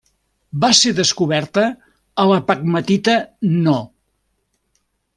Va 0.63 0.69
ser 0.77 0.93
descoberta 0.99 1.65
a 2.23 2.27
la 2.33 2.39
pegmatita 2.49 3.19
No. 3.69 3.79